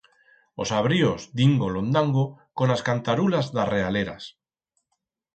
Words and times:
Os 0.61 0.69
abríos 0.79 1.21
dingo-londango 1.39 2.25
con 2.57 2.67
as 2.75 2.81
cantarulas 2.87 3.47
d'as 3.55 3.71
realeras. 3.75 4.23